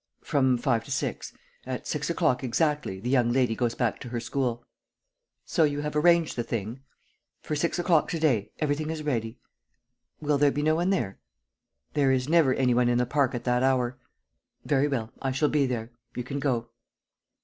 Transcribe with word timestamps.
"From 0.23 0.57
five 0.57 0.83
to 0.85 0.91
six. 0.91 1.31
At 1.63 1.85
six 1.85 2.09
o'clock 2.09 2.43
exactly 2.43 2.99
the 2.99 3.11
young 3.11 3.31
lady 3.31 3.55
goes 3.55 3.75
back 3.75 3.99
to 3.99 4.09
her 4.09 4.19
school." 4.19 4.65
"So 5.45 5.63
you 5.63 5.81
have 5.81 5.95
arranged 5.95 6.35
the 6.35 6.41
thing?" 6.43 6.79
"For 7.43 7.55
six 7.55 7.77
o'clock 7.77 8.07
to 8.09 8.19
day. 8.19 8.51
Everything 8.57 8.89
is 8.89 9.03
ready." 9.03 9.37
"Will 10.19 10.39
there 10.39 10.49
be 10.49 10.63
no 10.63 10.73
one 10.73 10.89
there?" 10.89 11.19
"There 11.93 12.11
is 12.11 12.27
never 12.27 12.51
any 12.55 12.73
one 12.73 12.89
in 12.89 12.97
the 12.97 13.05
park 13.05 13.35
at 13.35 13.43
that 13.43 13.61
hour." 13.61 13.99
"Very 14.65 14.87
well. 14.87 15.11
I 15.21 15.31
shall 15.31 15.49
be 15.49 15.67
there. 15.67 15.91
You 16.15 16.23
can 16.23 16.39
go." 16.39 16.71